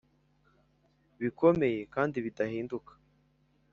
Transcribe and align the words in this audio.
bikomeye 1.21 1.79
kandi 1.93 2.17
bidahinduka, 2.25 2.91